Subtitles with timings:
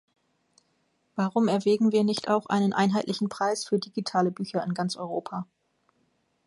[1.15, 5.45] Warum erwägen wir nicht auch einen einheitlichen Preis für digitale Bücher in ganz Europa?